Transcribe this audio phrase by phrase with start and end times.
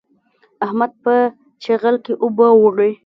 [0.65, 1.13] احمد په
[1.63, 2.91] چيغل کې اوبه وړي.